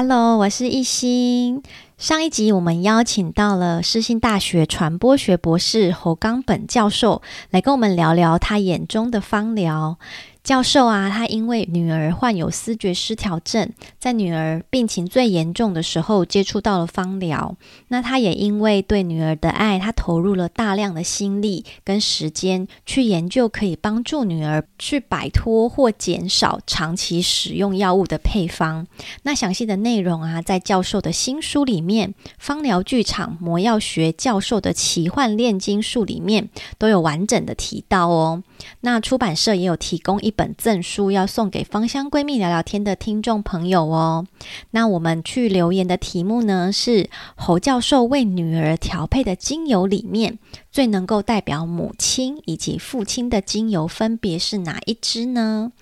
[0.00, 1.60] Hello，我是一心。
[1.96, 9.98] 上一集我们邀请到了世新大学传播学博士侯冈本教授来跟我们聊聊他眼中的芳疗。
[10.44, 17.54] 教授啊，他因为女儿患有思觉失调症，在女儿病情最严重的时候接触到了芳疗。
[17.88, 28.86] 那他也因为对女儿的爱，他投入了大量的心力跟时间去研究可以帮助女儿去摆脱或减少长期使用药物的配方。
[29.24, 38.42] 那详细的内容啊，在教授的新书里面《芳疗剧场魔药学教授的奇幻炼金术》里面都有完整的提到哦。
[38.80, 44.24] 那出版社也有提供一本赠书，要送给芳香闺蜜聊聊天的听众朋友哦。
[44.70, 50.38] 那我们去留言的题目呢，是侯教授为女儿调配的精油里面，
[50.70, 55.72] 最能够代表母亲以及父亲的精油分别是哪一支呢？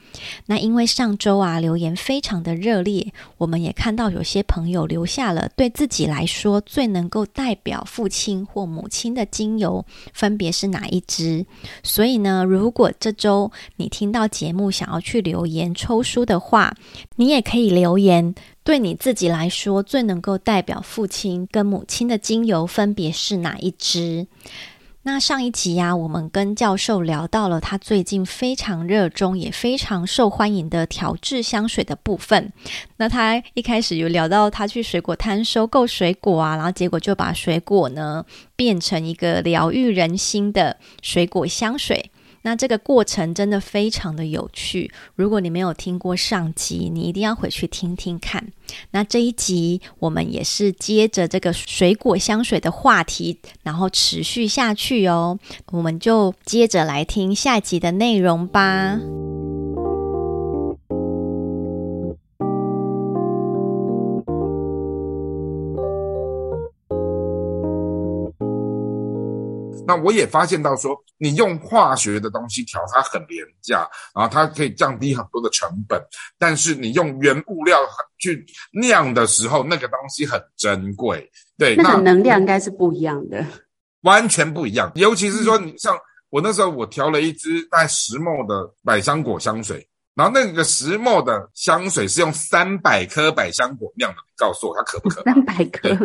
[0.46, 11.44] 那因为上周啊留言非常的热烈，我们也看到有些朋友留下了对自己来说最能够代表父亲或母亲的精油分别是哪一支。
[11.82, 16.74] 所以呢，如果这周你听到节目想要去留言抽书的话，
[17.16, 24.26] 你也可以留言，对你自己来说最能够代表父亲跟母亲的精油分别是哪一支。
[25.08, 32.52] 那上一集呀、我们跟教授聊到了他最近非常热衷也非常受欢迎的调制香水的部分。
[32.96, 38.24] 那他一开始有聊到他去水果摊收购水果啊，然后结果就把水果呢
[38.56, 42.10] 变成一个疗愈人心的水果香水。
[42.46, 48.52] 那这个过程真的非常的有趣，如果你没有听过上集，你一定要回去听听看。
[48.92, 55.36] 那这一集我们也是接着这个水果香水的话题，然后持续下去哦。
[55.72, 58.96] 我们就接着来听下集的内容吧。
[69.86, 76.02] 那我也发现到说，你用化学的东西调，它很廉价，然后它可以降低很多的成本。
[76.38, 77.78] 但是你用原物料
[78.18, 81.30] 去酿的时候，那个东西很珍贵。
[81.56, 83.44] 对，那个能量应该是不一样的，
[84.02, 84.90] 完全不一样。
[84.96, 85.96] 尤其是说，你像
[86.28, 95.22] 我那时候，我调了一支带石墨的百香果香水，然后那个十 ml 的香水是用三百颗百香果酿的，你告诉我它可不可？
[95.22, 95.96] 三百颗，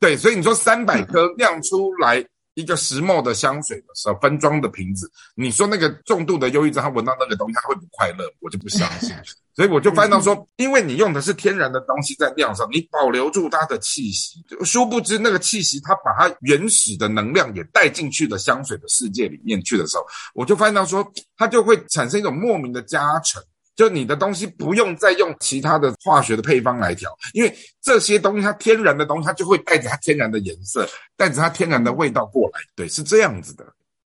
[0.00, 2.24] 对，所以你说三百颗酿出来。
[2.60, 8.24] 一个石墨的香水的时候，分装的瓶子，你说那个重度的忧郁症，他闻到那个东西，他会不快乐？
[8.40, 9.14] 我就不相信。
[9.52, 21.04] 所以我就发现到说，因为你用的是天然的东西在酿上，你保留住它的气息，殊不知那个气息，它把它原始的能量也带进去了香水的世界里面去的时候，我就发现到说，
[21.36, 23.42] 它就会产生一种莫名的加成。
[23.80, 30.86] 就你的东西不用再用其他的化学的配方来调，因为这些东西它天然的东西，它就会带着它天然的颜色，
[31.16, 32.60] 带着它天然的味道过来。
[32.76, 33.64] 对，是这样子的。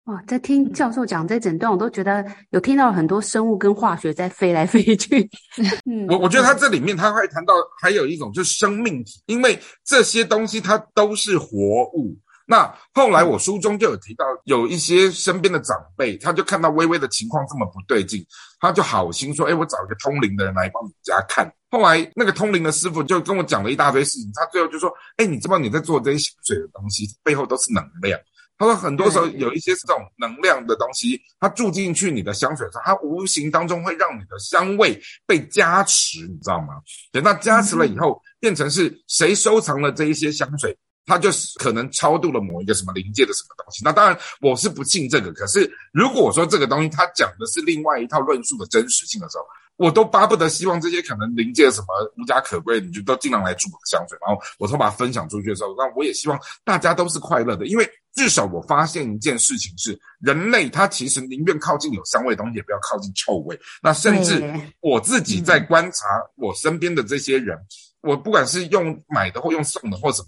[0.06, 5.30] 哇，在听教授讲这整段，我都觉得有听到很多生物跟化学在飞来飞去。
[5.86, 12.18] 嗯，我我觉得它这里面它会谈到还有一种就是生命体，因为这些东西它都是活物。
[12.52, 18.26] 那后来我书中就有提到，有一些身边的长辈，他就看到微微的情况这么不对劲，
[18.60, 28.20] 他就好心说：“哎，我找一个通灵的人来帮你家看。”后来那个通灵的师傅就跟我讲了一大堆事情，他最后就说：“哎，你知道你在做这些香水的东西背后都是能量。”
[28.58, 36.82] 他说很多时候有一些这种能量的东西，它注进去你的香水上，它无形当中会让你的香味被加持，你知道吗？
[37.12, 40.76] 等到加持了以后，变成是谁收藏了这一些香水？
[41.10, 45.34] 他就是可能超度了某一个什么灵界的什么东西，那当然我是不信这个。
[45.34, 49.44] 可是如果我说这个东西他讲的是另外一套论述的真实性的时候，
[49.78, 63.58] 我都巴不得希望这些可能灵界什么无家可归，你就都尽量来住我的香水，然后我都把它分享出去的时候，那我也希望大家都是快乐的，因为至少我发现一件事情是，人类他其实宁愿靠近有香味的东西，也不要靠近臭味。
[63.82, 64.44] 那甚至
[64.82, 67.58] 我自己在观察我身边的这些人，
[68.02, 70.28] 我不管是用买的或用送的或什么。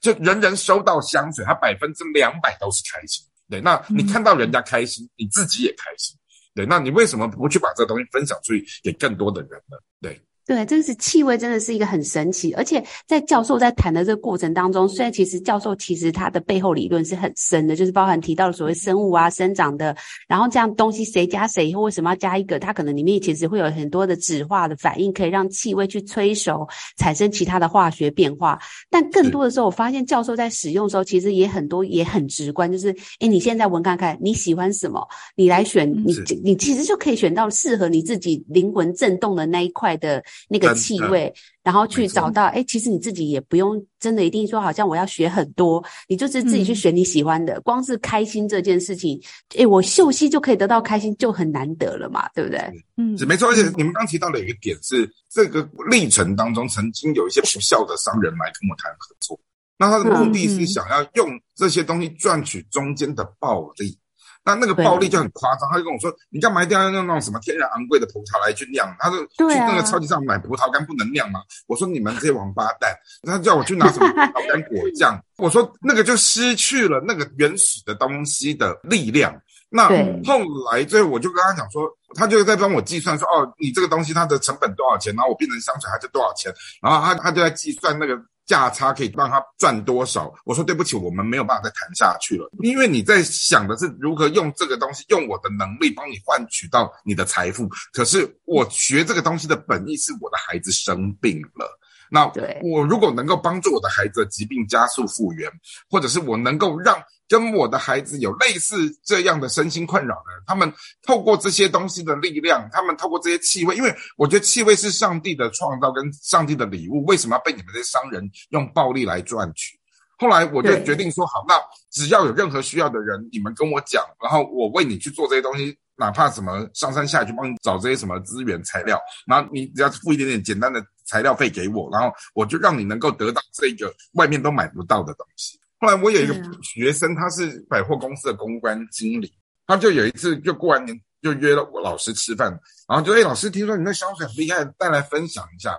[0.00, 3.24] 就人人收到香水，他百分之两百都是开心。
[3.48, 6.16] 对，那你看到人家开心，嗯、你自己也开心。
[6.54, 9.76] 对，那你为什么不去把这个东西分享出去给更多的人呢？
[10.00, 10.20] 对。
[10.44, 12.52] 对，这是气味，真的是一个很神奇。
[12.54, 19.96] 而且在教授在谈的这个过程当中，虽然其实教授其实他的背后理论是很深的，就是包含提到了所谓生物啊、生长的，
[20.26, 26.66] 然后这样东西谁加谁或为什么要加一个，它可能里面其实会有很多的酯化的反应，可以让气味去催熟，
[26.96, 28.58] 产生其他的化学变化。
[28.90, 32.88] 但更多的时候，我发现教授在使用的时候，其实也很多也很直观，就是
[33.20, 35.06] 诶，你现在闻看看你喜欢什么，
[35.36, 36.12] 你来选，你
[36.42, 40.20] 你其实就可以选到适合你自己灵魂震动的那一块的。
[40.48, 41.32] 那个气味，
[41.62, 47.54] 然后去找到，哎，其实你自己也不用真的一定说，好像我要学很多，你就是自己去选你喜欢的。
[47.54, 49.20] 嗯、光是开心这件事情，
[49.56, 52.60] 哎，我嗅息就可以得到开心，就很难得了嘛，对不对？
[52.96, 53.48] 嗯，是没错。
[53.48, 59.38] 而且你们刚提到的一个点是，这个历程当中曾经有一些不肖的商人来跟我谈合作，
[59.78, 63.98] 那他的目的是想要用这些东西赚取中间的暴利。
[64.44, 69.18] 那那个暴利就很夸张，他就跟我说：“你干嘛一定要用那种什么天然昂贵的葡萄来去酿？”他说
[69.48, 72.92] ：“去那个超级市场买葡萄干不能酿吗？”我说：“你们这些王八蛋！”
[73.22, 79.32] 他叫我去拿什么葡萄干果酱， 我说：“那个就失去了那个原始的东西的力量。”
[79.70, 79.88] 那
[80.24, 80.38] 后
[80.70, 85.14] 来最后我就跟他讲说，他就在帮我计算说：“哦，你这个东西它的成本多少钱？
[85.14, 86.52] 然后我变成香水它就多少钱？”
[86.82, 88.20] 然后他他就在计算那个。
[88.46, 90.32] 价差可以让他赚多少？
[90.44, 97.68] 我说对不起，我们没有办法再谈下去了，因为你在想的是如何用这个东西，用我的能力帮你换取到你的财富。
[97.92, 101.78] 可是我学这个东西的本意是我的孩子生病了。
[102.10, 102.30] 那
[102.62, 105.50] 我如果能够帮助我的孩子的疾病加速复原，
[105.88, 110.70] 或者是我能够让跟我的孩子有类似这样的身心困扰的人，他们
[111.06, 119.80] 透过这些东西的力量，他们透过这些气味，因为我觉得气味是上帝的创造跟上帝的礼物，为什么要被你们这些商人用暴力来赚取？
[120.18, 121.54] 后来我就决定说好，那
[121.90, 125.74] 只要有任何需要的人，你们跟我讲，然后我为你去做这些东西。
[125.94, 135.60] 哪怕什么上山下去帮你找这些什么资源材料，然后你只要付一点点简单的材料费给我，然后我就让你能够得到这个外面都买不到的东西。
[135.82, 139.34] 后来我有一个学生，他是百货公司的公关经理，
[139.66, 142.56] 他就有一次就过完年就约了我老师吃饭，
[142.88, 145.76] 然后就哎，老师听说你那香水很厉害，带来分享一下。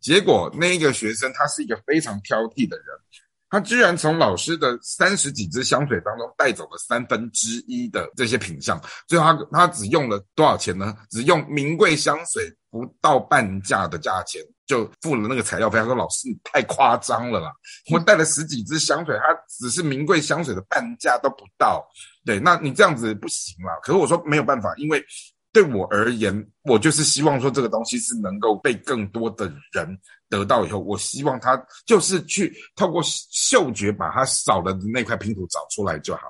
[0.00, 2.86] 结果那一个学生他是一个非常挑剔的人。
[3.52, 10.96] 他居然从老师的三十几支香水当中带走了三分之一的这些品相，最后他他只用了多少钱呢？
[11.10, 14.40] 只用名贵香水不到半价的价钱
[14.70, 15.78] 就付了那个材料费。
[15.78, 17.52] 他说：“老师，你太夸张了啦！
[17.92, 21.84] 我带了十几支香水，它只是名贵香水的半价都不到。
[22.24, 23.72] 对，那你这样子不行啦。
[23.82, 25.04] 可是我说没有办法，因为。”
[25.52, 26.32] 对我而言，
[26.62, 36.22] 我就是希望说这个东西是能够被更多的人得到以后，我希望他就是去透过嗅觉把他少了的那块拼图找出来就好。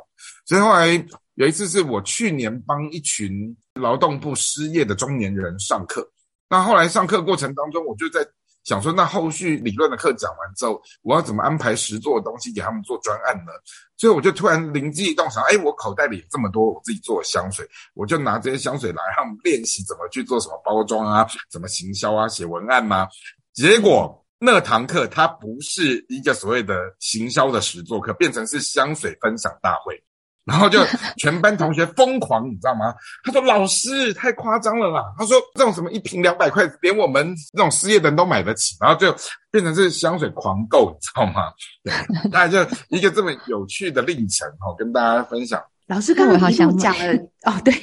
[0.46, 6.10] 所以后来有一次是我去年帮一群劳动部失业的中年人上课，
[6.50, 8.20] 那后来上课过程当中，我就在。
[8.62, 13.52] 想说，那后续理论的课讲完之后，我要怎么安排实作的东西给他们做专案呢？
[13.96, 23.08] 所以我就突然灵机一动，想，哎，我口袋里有这么多我自己做的香水，我就拿这些香水来，让他们练习怎么去做什么包装啊，怎么行销啊，写文案嘛。
[23.54, 29.98] 结果那堂课它不是一个所谓的行销的实作课，变成是香水分享大会。
[30.44, 30.78] 然后就
[31.18, 32.94] 全班同学疯狂，你知道吗？
[33.24, 39.14] 他说：“老师太夸张了啦！”他说：“这种什么一瓶两百块，连我们这种失业的人都买得起。”然后就
[39.50, 41.52] 变成是香水狂购，你知道吗？
[41.84, 45.62] 对，大概就一个这么有趣的历程哈，跟大家分享。
[45.90, 47.74] 老师刚刚好像讲了 哦，对，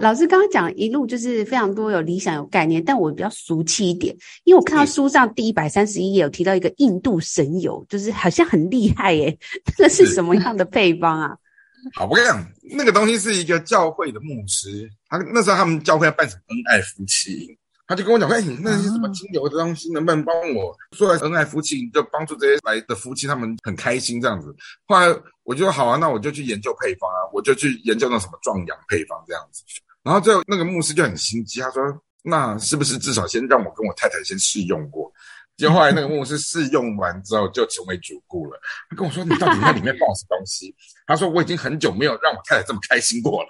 [0.00, 4.12] 老师刚刚讲一路就是非常多有理想有概念，但我比较俗气一点，
[4.42, 9.38] 因为我看到书上第一百三十一页有提到一个印度神油，就是好像很厉害耶，
[9.78, 11.36] 那个是什么样的配方啊？
[11.94, 12.44] 好，我跟你讲，
[12.76, 17.56] 那个东西是一个教会的牧师，他那时候他们教会要办什么恩爱夫妻。
[17.86, 21.86] 他就跟我讲，哎，你那些什么精油的东西，能不能帮我做来恩爱夫妻？
[21.90, 24.54] 就帮助这些来的夫妻，他们很开心这样子。
[24.86, 25.06] 后来
[25.42, 29.62] 我就说好啊，那我就去研究配方啊，我就去研究那什么壮阳配方这样子。
[30.02, 31.82] 然后最后那个牧师就很心机，他说，
[32.22, 35.12] 那是不是至少先让我跟我太太先试用过？
[35.56, 38.58] 结果后来那个牧师试用完之后就成为主顾了。
[38.90, 40.74] 他跟我说：“你到底在里面放什么东西？”
[41.06, 43.48] 他说：“我已经很久没有让我太太这么开心过了。”。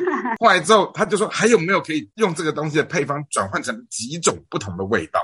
[0.40, 5.20] 后来之后他就说：“还有没有可以用这个东西的配方转换成几种不同的味道？”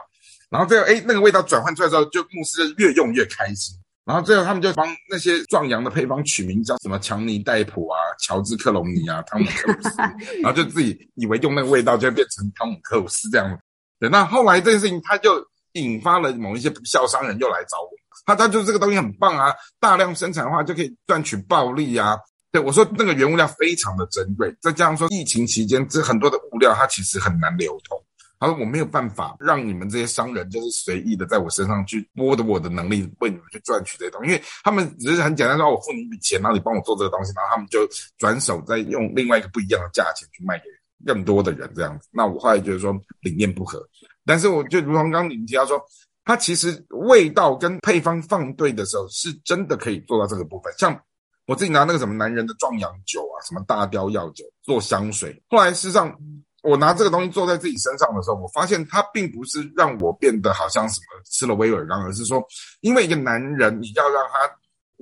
[0.50, 3.74] 然后最后哎，那个味道转换出来之后，就牧师就越用越开心。
[4.04, 9.96] 然后最后他们就帮那些壮阳的配方取名叫什么强尼戴普啊、乔治克隆尼啊、汤姆克鲁斯，
[10.42, 13.58] 然后就自己以为用那个味道就会变成汤姆克鲁斯这样。
[13.98, 15.42] 对，那后来这件事情他就。
[15.74, 17.90] 引发了某一些不肖商人又来找我，
[18.26, 22.16] 他他就是这个东西很棒啊，大量生产的话就可以赚取暴利啊，
[22.50, 27.98] 对，我说那个原物料非常的珍贵，再加上说疫情期间这很多的物料它其实很难流通。
[28.38, 37.88] 他说我没有办法让你们这些商人就是随意的在我身上去剥夺我的能力为你们去赚取这些东西，因为他们只是很简单说，我付你一笔钱，然后你帮我做这个东西，然后他们就
[38.18, 40.64] 转手再用另外一个不一样的价钱去卖给
[41.06, 42.08] 更多的人这样子。
[42.10, 43.78] 那我后来觉得说理念不合，
[44.24, 45.82] 但是我就如同刚刚你们提到说，
[46.24, 50.72] 它其实味道跟配方放对的时候，是真的可以做到这个部分。
[50.78, 50.98] 像
[51.46, 56.16] 我自己拿那个什么男人的壮阳酒啊，什么大雕药酒做香水，后来事实上。
[56.64, 62.40] 我拿这个东西做在自己身上的时候，我发现它并不是让我变得好像什么吃了威尔刚，而是说，
[62.82, 64.48] 因为一个男人你要让他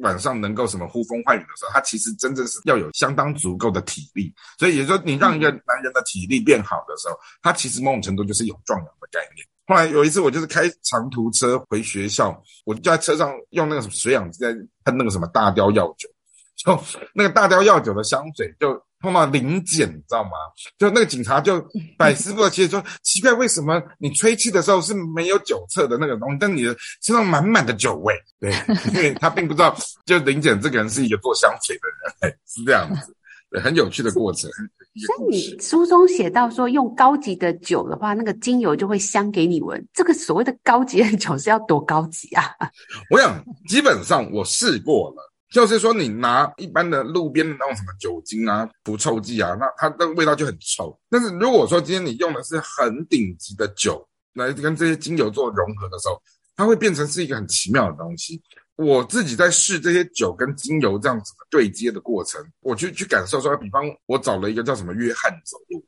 [0.02, 4.32] 晚上能够什么呼风唤雨的时候，他其实真正是要有相当足够的体力。
[4.58, 9.46] 所以也就是说，你让一个男人的体力变好的时候，他其实某种程度就是有壮阳的概念。
[9.66, 14.52] 后来有一次，我就是开长途车回学校，我就在车上用那个水氧机在
[14.84, 16.08] 喷那个什么大雕药酒，
[16.56, 16.82] 就
[17.14, 18.80] 那个大雕药酒的香水就。
[19.00, 20.30] 碰到临检，你知道吗？
[20.78, 21.60] 就那个警察就
[21.96, 28.14] 百思不得其解说，奇怪，为什么你吹气的时候是没有酒测的那个东西，但你的身上满满的酒味？
[28.38, 28.52] 对，
[28.92, 33.14] 因为他并不知道，就临检这个人是一个做香水的人，是这样子，
[33.50, 34.50] 对，很有趣的过程。
[35.06, 39.82] 所以你书中写到说，用高级的酒的话，那个精油就会香给你闻。
[39.94, 42.44] 这个所谓的高级的酒是要多高级啊？
[43.08, 45.29] 我想，基本上我试过了。
[45.50, 50.96] 就是说，你拿一般的路边的那种什么酒精啊、除臭剂啊，那它那个味道就很臭。
[51.10, 56.22] 但是如果说今天你用的是很顶级的酒来跟这些精油做融合的时候，
[56.54, 58.40] 它会变成是一个很奇妙的东西。
[58.76, 65.84] 我自己在试这些酒跟精油这样子的对接的过程，我去去感受说，比方我找了一个叫什么约翰走路，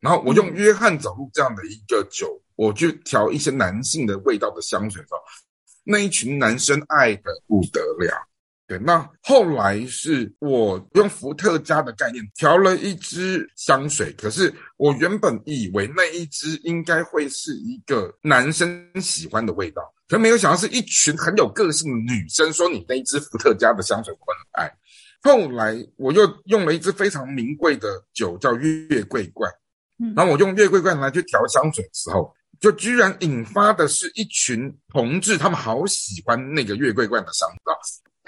[0.00, 5.20] 然后我用约翰走路这样的一个酒，我去调一些男性的味道的香水的时候，
[5.82, 8.27] 那一群男生爱的不得了。
[8.68, 24.70] 对，那后来是我用伏特加的概念调了一支香水，可是我原本以为那一支应该会是一个男生喜欢的味道，可没有想到是一群很有个性的女生说你那一支伏特加的香水我很爱。
[25.22, 29.50] 后来我又用了一支非常名贵的酒叫月桂冠，
[30.14, 37.72] 然后我用月桂冠来去调香水的时候，就居然引发的是一群同志，他们好喜欢那个月桂冠的香皂。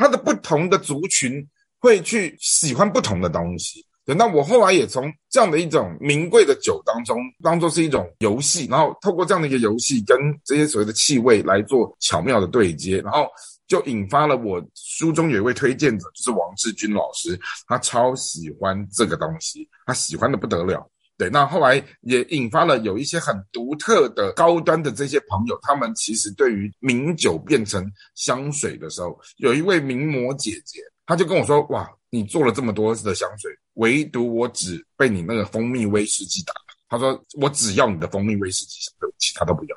[0.00, 1.46] 它的不同的族群
[1.78, 3.84] 会去喜欢不同的东西。
[4.06, 13.28] 等到我后来也从这样的一种名贵的酒当中，当做是一种游戏，然后透过这样的一个游戏，跟这些所谓的气味来做巧妙的对接，然后
[13.68, 20.90] 就引发了我书中有一位推荐者，就是王志军老师，他超喜欢这个东西，他喜欢的不得了。
[21.20, 39.76] 对，那后来也引发了有一些很独特的高端的这些朋友，他们其实对于名酒变成香水的时候，有一位名模姐姐，她就跟我说：“哇，你做了这么多次的香水，唯独我只被你那个蜂蜜威士忌打了。”她说：“我只要你的蜂蜜威士忌香水，其他都不要。”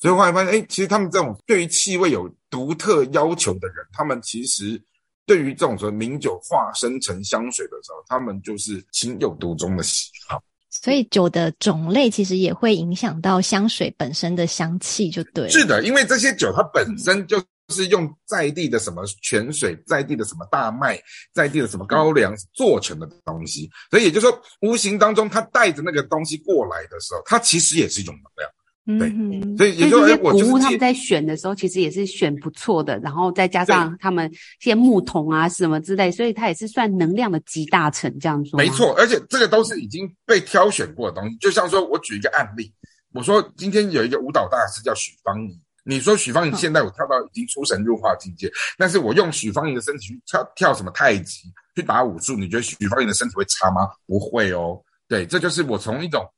[0.00, 4.82] 所以后来发现，哎，其实他们这种对于气味有独特要求的人，他们其实
[5.26, 10.42] 对于这种说名酒化身成香水的时候，他们就是情有独钟的喜好。
[10.72, 15.48] 所以酒的种类其实也会影响到香水本身的香气，就对。
[15.50, 17.38] 是的，因为这些酒它本身就
[17.68, 20.98] 是用在地的什么泉水、在地的什么大麦、
[21.32, 28.50] 在地的什么高粱做成的东西，所以也就是说，无形当中它带着那个东西过来的时候，它其实也是一种能量。
[28.84, 38.58] 对，嗯、所以也就是古物他们在选的时候，其实也是选不错的，然后再加上他们一些木桶啊什么之类，所以它也是算能量的集大成这样说。
[38.58, 41.36] 没错，而且这个都是已经被挑选过的东西。
[41.36, 42.74] 就像说我举一个案例，
[43.14, 51.42] 我说今天有一个舞蹈大师叫许芳宜，你说许芳宜现在我跳到已经出神入化境界，但是我用许芳宜的身体去跳跳什么太极，
[51.76, 53.88] 去打武术，你觉得许芳宜的身体会差吗？
[54.08, 54.76] 不会哦。
[55.06, 56.28] 对，这就是我从一种。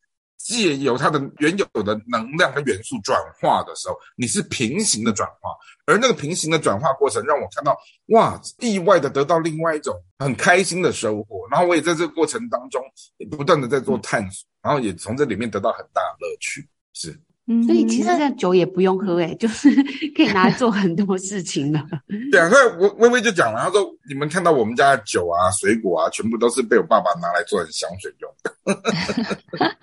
[0.44, 5.48] 借由它的原有的能量和元素转化的时候，你是平行的转化，
[5.86, 7.74] 而那个平行的转化过程让我看到，
[8.08, 11.48] 哇，意外的得到另外一种很开心的收获。
[11.50, 12.82] 然后我也在这个过程当中
[13.30, 17.18] 不断的在做探索，然后也从这里面得到很大的乐趣，是。
[17.46, 19.68] 嗯，所以其实这酒也不用喝，诶，就是
[20.16, 21.78] 可以拿来做很多事情的。
[22.32, 28.54] 对啊，所以我微微就讲了，他说你们看到我们家的酒啊、水果啊，全部都是被我爸爸拿来做成香水用的。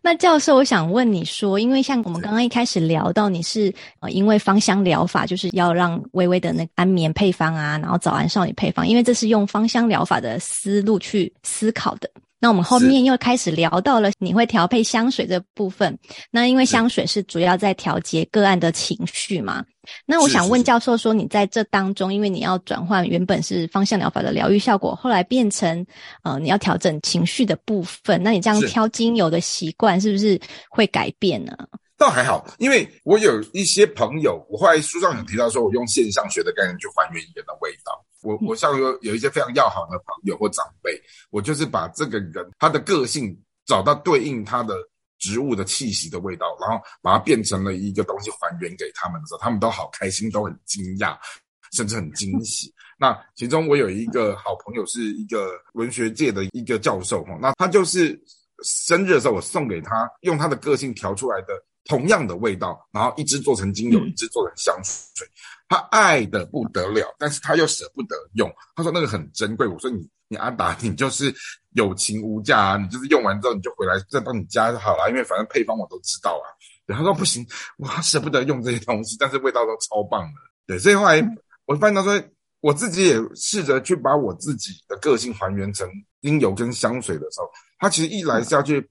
[0.00, 12.08] 那教授，我想问你说，因为像我们刚刚一开始聊到，你是呃，因为芳香疗法就是要让微微的那个安眠配方啊，然后早安少女配方，因为这是用芳香疗法的思路去思考的。
[12.40, 15.98] 那我们后面又开始聊到了你会调配香水这部分。
[16.30, 19.64] 那因为香水是主要在调节个案的情绪嘛。
[20.04, 25.84] 那我想问教授说，你在这当中，因为你要转换原本是芳香疗法的疗愈效果，后来变成
[26.22, 31.56] 呃你要调整情绪的部分，那你这样挑精油的习惯是不是会改变呢？
[31.98, 38.04] 倒还好，因为我有一些朋友，我后来书上有提到说，我用现象学的概念去还原一个人的味道。
[38.22, 41.00] 我我像有有一些非常要好的朋友或长辈，
[41.30, 43.36] 我就是把这个人他的个性
[43.66, 44.76] 找到对应他的
[45.18, 51.16] 植物的气息的味道，然后把它变成了一个东西还原给他们的时候，他们都好开心，都很惊讶，
[51.72, 52.72] 甚至很惊喜。
[52.98, 58.20] 那其中我有一个好朋友是一个文学界的一个教授哈，那他就是
[58.64, 61.54] 生日的时候，我送给他用他的个性调出来的
[61.88, 65.26] 同样的味道，然后一支做成精油，一支做成香水。
[65.68, 68.48] 他爱得不得了，但是他又舍不得用。
[68.76, 69.66] 他说那个很珍贵。
[69.66, 71.34] 我说你你阿达，你就是
[71.72, 76.46] 友情无价啊，你就是用完之后你就回来再到你家就好了，因为反正配方我都知道啊。
[76.86, 80.40] 然后他说不行，我舍不得用这些东西，但是味道都超棒的。
[80.66, 81.22] 对，所以后来
[81.66, 82.18] 我发现他说，
[82.60, 85.88] 我自己也试着去把我自己的个性还原成
[86.20, 87.48] 精油跟香水的时候，
[87.78, 88.88] 它其实一来是要去补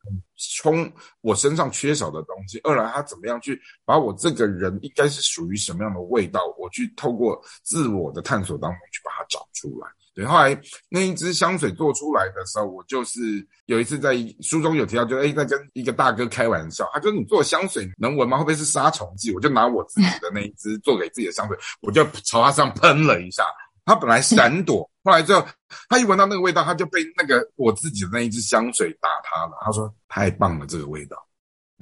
[0.55, 0.89] 充
[1.21, 9.88] 我身上缺少的东西，二来它怎么样去把我这个人应该是属于什么样的味道，我去透过自我的探索当中去把它找出来。
[10.17, 10.59] 对，后来
[10.89, 13.21] 那一支香水做出来的时候，我就是
[13.67, 18.36] 有一次在书中有提到，就诶在跟一个大哥开玩笑，他说你做香水能闻吗？
[18.36, 19.31] 会不会是杀虫剂？
[19.31, 23.43] 我就拿我自己的那一支做给自己的香水，我就朝他上喷了一下。
[23.86, 25.47] 他本来闪躲，后来之后
[25.88, 29.51] 他一闻到那个味道，他就被那个我自己的那一支香水打他了。
[29.63, 31.15] 他说太棒了，这个味道。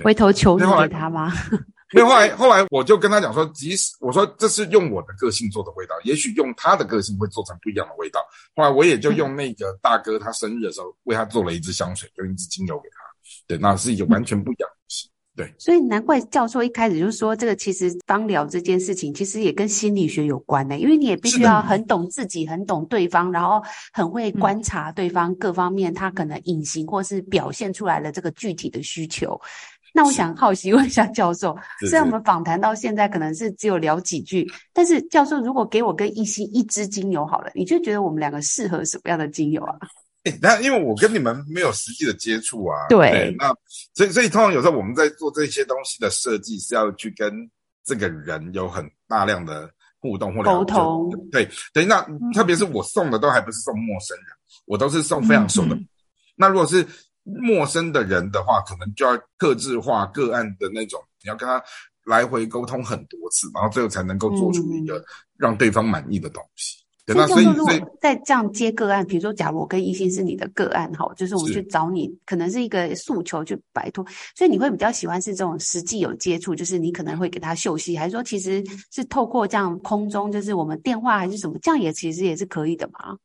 [0.04, 1.32] 回头求助给他吗？
[1.94, 8.20] 因为后来后来我就跟他讲说，即使我说这是用我的个性做的味道，也许用他的个性会做成不一样的味道。
[8.56, 12.98] 后来我也就用那个大哥他生日的时候为他做了一支香水，用一支精油给他。
[13.48, 15.10] 对，那是一个完全不一样的东西。
[15.36, 23.62] 对，所以难怪教授一开始就说，这个其实芳疗这件事情其实也跟心理学有关呢，因为你也必须要很懂自己，很懂对方，然后
[23.92, 29.40] 很会观察对方各方面他可能隐形或是表现出来的这个具体的需求。
[29.96, 39.78] 那我想好奇问一下教授，虽然我们访谈到现在可能是只有聊几句，但是教授如果给我跟一心一支精油好了，你就觉得我们两个适合什么样的精油啊？
[40.26, 43.56] 欸，那因为我跟你们没有实际的接触啊，对，对，那
[43.94, 47.32] 所以所以通常有时候我们在做这些东西的设计是要去跟
[47.86, 49.70] 这个人有很大量的
[50.02, 54.26] 互动或沟通，对对，那特别是我送的都还不是送陌生人，
[54.66, 55.76] 我都是送非常熟的。
[55.76, 55.88] 嗯、
[56.36, 56.86] 那如果是
[57.26, 61.62] 陌生的人的话，可能就要客制化个案的那种，你要跟他
[62.06, 65.04] 来回沟通很多次，然后最后才能够做出一个
[65.38, 66.78] 让对方满意的东西。
[66.78, 66.86] 嗯
[67.28, 74.04] 所以，如果再这样接个案，比如说，假如我跟一心是你的个案，哈，就是我们去找你，可能是一个诉求去摆脱，
[74.36, 83.16] 所以你会比较喜欢是这种实际有接触，就是你可能会给他秀息，还是说其实是透过这样空中，就是我们电话还是什么，这样也其实也是可以的嘛？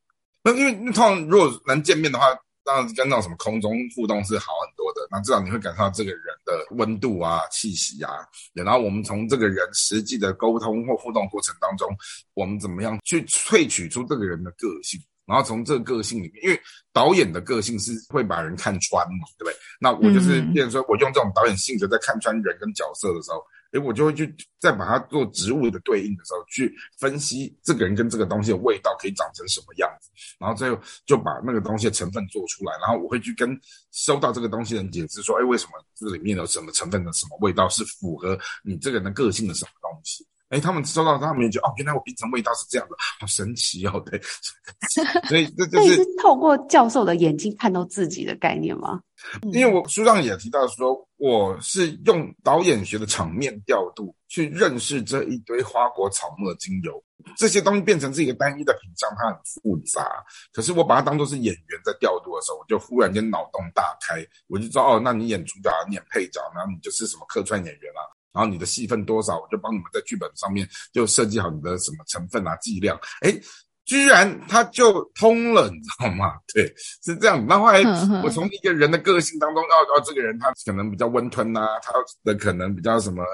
[0.45, 2.27] 那因为通常如果能见面的话。
[2.65, 8.13] 当然跟那种什么空中互动是好很多的，那至少你会感受到这个人的温度啊、气息啊。
[8.53, 11.89] 然后我们从这个人实际的沟通或互动过程当中，
[12.35, 15.01] 我们怎么样去萃取出这个人的个性？
[15.27, 16.61] 然后从这个个性里面，因为
[16.93, 19.55] 导演的个性是会把人看穿嘛，对不对？
[19.81, 23.43] 那我就是，变成说我用这种导演性格在看穿人跟角色的时候。
[23.73, 33.59] 诶，我就会去再把它做植物的对应的时候，去分析这个人跟这个东西的味道可以长成什么样子，然后最后就把那个东西的成分做出来，然后我会去跟
[33.93, 40.27] 收到这个东西的人解释说，诶，为什么这里面有什么成分的什么味道是符合你这个人的个性的什么东西。
[40.51, 44.21] 哎，他们收到他们也觉得哦，原来我平常味道是这样的，好神奇哦，对，
[45.29, 49.01] 所以这就是，是透过教授的眼睛看到自己的概念吗？
[49.53, 57.01] 因为我书上也提到说，我是用导演学的场面调度去认识这一堆花果草木的精油，
[57.37, 60.09] 这些东西变成是一个单一的品项，它很复杂。
[60.53, 68.03] 可是我把它当做是演员在调度的时候，我就忽然间脑洞大开，我就知道哦，那你演主角，你演配角，然后你就是什么客串演员啊。
[68.33, 72.99] 然后你的戏份多少，我就帮你们在剧本上面就设计好你的什么成分啊、剂量。
[73.23, 73.35] 哎，
[73.85, 76.35] 居然他就通了，你知道吗？
[76.55, 77.45] 对，是这样。
[77.47, 77.83] 那后来
[78.23, 83.25] 我从一个人的个性当中，哦哦，这个人他可能比较温吞啊，他的可能比较什么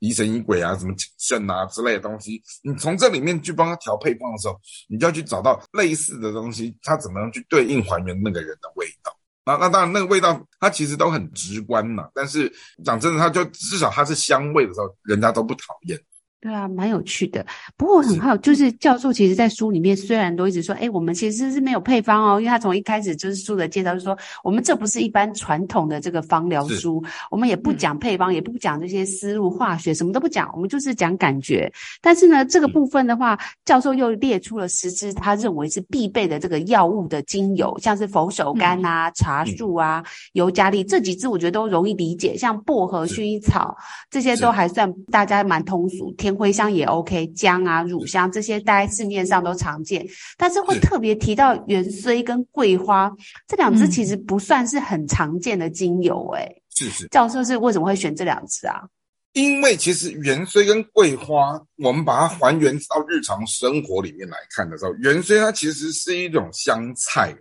[0.00, 9.11] 疑神疑鬼啊、什么谨慎啊之类的东西，你从这里面去帮他调配方的时候，你就要去找到类似的东西，他怎么样去对应还原那个人的味道。
[9.44, 12.08] 那那当然，那个味道它其实都很直观嘛。
[12.14, 12.52] 但是
[12.84, 16.00] 讲真的，它就至少它是香味的时候，人家都不讨厌。
[16.42, 17.46] 对啊，蛮有趣的。
[17.76, 27.00] 不过我很好，就是教授其实，在书里面虽然都一直说，哎，我们其实是没有配方哦，因为他从一开始就是书的介绍，就说我们这不是一般传统的这个芳疗书，
[27.30, 31.72] 我们也不讲配方，嗯、也不讲这些思路、化学，什么都不讲，我们就是讲感觉。
[32.00, 40.02] 但是呢，这个部分的话，教授又列出了十支他认为是必备的这个药物的精油，像是佛手柑啊、嗯、茶树啊、
[40.32, 43.76] 尤加利这几支，我觉得都容易理解，像薄荷、薰衣草
[44.10, 46.12] 这些都还算大家蛮通俗。
[46.18, 50.06] 天茴香也 OK，姜啊、乳香这些，大家市面上都常见。
[50.36, 53.10] 但是会特别提到元荽跟桂花
[53.46, 56.62] 这两支，其实不算是很常见的精油诶、欸。
[56.74, 58.82] 是是，教授是为什么会选这两支啊？
[59.34, 67.34] 因为其实元荽跟桂花，我们把它还原到日常生活里面来看的时候，元荽它其实是一种香菜。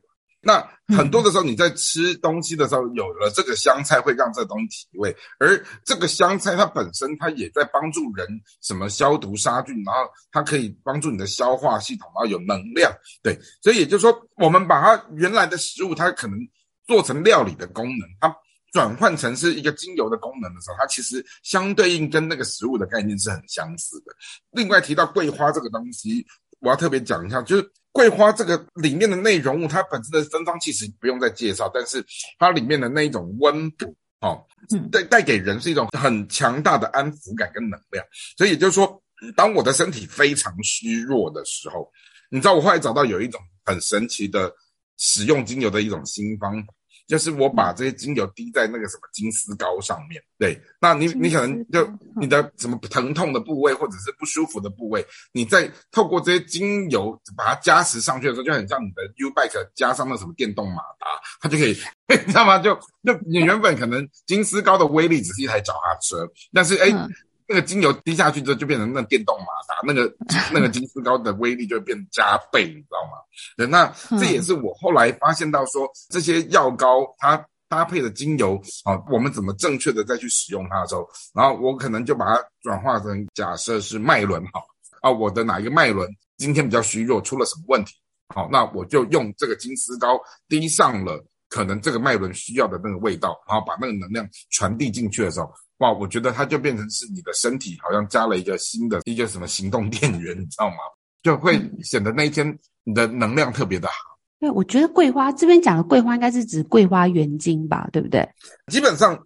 [0.43, 5.15] 那很多的时候，你在吃东西的时候，有了这个香菜，会让这个东西提味。
[5.39, 8.27] 而这个香菜它本身，它也在帮助人
[8.59, 10.01] 什么消毒杀菌，然后
[10.31, 12.91] 它可以帮助你的消化系统，然后有能量。
[13.21, 16.39] 对，所以也就是说，我们把它原来的食物，它可能
[16.87, 18.35] 做成料理的功能，它
[18.73, 24.11] 转换成是一个精油的功能的时候，它其实相对应跟那个食物的概念是很相似的。
[24.49, 26.25] 另外提到桂花这个东西，
[26.61, 27.71] 我要特别讲一下，就是。
[27.91, 32.03] 桂花这个里面的内容物，它本身的芬芳其实不用再介绍，但是
[32.39, 34.45] 它里面的那一种温补，哦，
[34.91, 38.05] 带带给人是一种很强大的安抚感跟能量。
[38.37, 39.01] 所以也就是说，
[39.35, 41.91] 当我的身体非常虚弱的时候，
[42.29, 44.51] 你知道我后来找到有一种很神奇的
[44.97, 46.73] 使用精油的一种新方法。
[47.11, 61.07] 就是我把这些精油滴在那个什么金丝膏上面，对，那你你可能就你的什么疼痛的部位或者是不舒服的部位，你再透过这些精油把它加持上去的时候，就很像你的 U-Bike 加上了什么电动马达，
[61.41, 61.75] 它就可以，
[62.07, 62.57] 你知道吗？
[62.59, 67.07] 就就你原本可能金丝膏的威力只是一台脚踏车，但是哎。
[67.51, 70.09] 嗯那个精油滴下去之后，就变成那电动马达，那个
[70.53, 73.17] 那个金丝膏的威力就会变加倍，你知道吗？
[73.57, 84.63] 对，那这也是我后来发现到说，这些药膏它搭配的精油啊，我们怎么正确的再去使用它的时候，然后我可能就把它转化成假设是脉轮好
[85.01, 87.93] 啊，我的哪一个脉轮今天比较虚弱，出了什么问题？
[88.33, 95.51] 好，那我就用这个金丝膏滴上了可能这个脉轮需要的那个味道，然后把那个能量传递进去的时候。
[95.81, 100.77] 哇，我觉得它就变成是你的身体好像加了一个新的一个什么行动电源，你知道吗？
[101.23, 102.47] 就会显得那一天
[102.83, 103.93] 你的能量特别的好。
[104.39, 108.27] 对，我觉得桂花这边讲的桂花应该是指桂花原精吧，对不对？
[108.67, 109.19] 基本上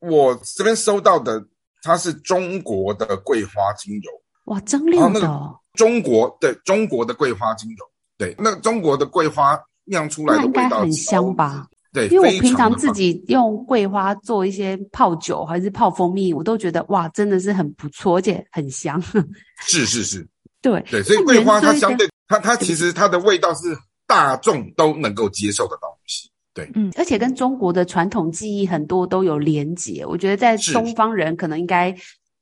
[0.00, 1.42] 我这边收到的
[1.82, 4.10] 它是中国的桂花精油。
[4.44, 5.58] 哇，蒸馏的哦。
[5.72, 7.84] 中国，对，中国的桂花精油，
[8.16, 11.66] 对，那中国的桂花酿出来的味道很香吧？
[11.94, 19.00] 对，因为我平常自己用桂花做一些泡酒还是泡蜂蜜，我都觉得哇，真的是很不错，而且很香。
[19.64, 20.28] 是是是，
[20.60, 23.60] 对对，所以桂花它相对它它其实它的味道是
[24.08, 26.28] 大众都能够接受的东西。
[26.52, 31.94] 对，嗯，而且跟中国的传统技艺很多都有连结，我觉得在东方人可能应该。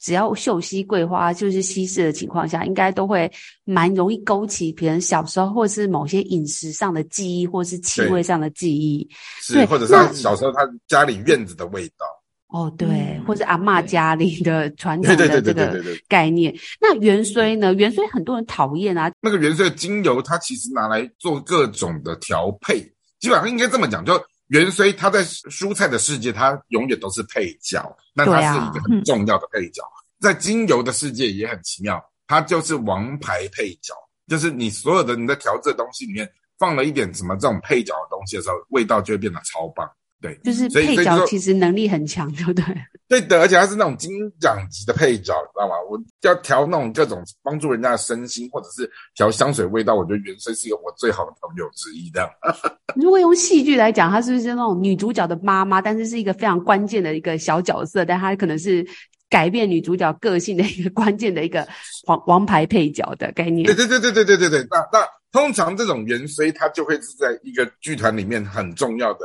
[0.02, 3.30] 只要嗅吸桂花，就是稀释的情况下，应该都会
[3.64, 9.08] 蛮容易勾起别人小时候或是某些饮食上的记忆，或是气味上的记忆。
[9.40, 12.04] 是，或者是他小时候他家里院子的味道。
[12.48, 16.54] 哦，对，嗯、或是阿嬷家里的传统的这个概念。
[16.78, 17.72] 那元荽呢？
[17.72, 19.10] 元荽很多人讨厌啊。
[19.22, 22.80] 那个元荽精油，它其实拿来做各种的调配，
[23.20, 27.82] 基本上应该这么讲，就元荽它在蔬菜的世界，它永远都是配角。
[28.14, 29.82] 那它是一个很重要的配角，
[30.22, 33.92] 在精油的世界也很奇妙，它就是王牌配角，
[34.28, 39.86] 就是你所有的你在调制的东西里面放了一点什么这种配角的东西的时候，味道就会变得超棒。
[40.20, 42.64] 对，就是配角其实能力很强，对不对？
[43.08, 45.74] 对的，而且它是那种金奖级的配角，你知道吗？
[45.90, 52.08] 我要调那种各种帮助人家的身心，或者是调香水味道，我觉得原生是一个我最好的朋友之一。
[52.10, 52.30] 这样，
[52.94, 55.82] 如果用戏剧来讲，她是不是那种女主角的妈妈？
[55.82, 58.86] 但是是一个非常关键的一个小角色，但她可能是
[59.32, 61.66] 改变女主角个性的一个关键的一个
[62.04, 63.64] 王王牌配角的概念。
[63.64, 64.66] 对对对对对对对对。
[64.70, 69.20] 那那通常这种芫荽，它就会是在一个剧团里面很重要的。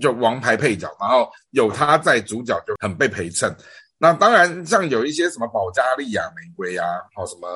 [0.00, 3.52] 就王牌配角，然后有他在，主角就很被陪衬。
[3.98, 7.48] 那当然，像有一些什么保加利亚玫瑰啊，好什么，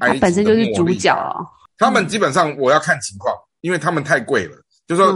[0.00, 1.14] 他本身就是主角。
[1.76, 4.56] 他们基本上我要看情况，因为他们太贵了。
[4.88, 5.12] 就说，